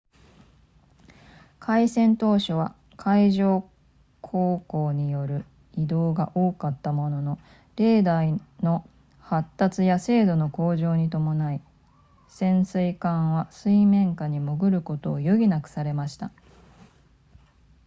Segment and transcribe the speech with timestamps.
[1.59, 3.69] 開戦当初は海上
[4.21, 7.37] 航行による移動が多かったものの
[7.75, 11.61] レーダーの発達や精度の向上に伴い
[12.29, 16.31] 潜水艦は水面下に潜ることを余儀なくされました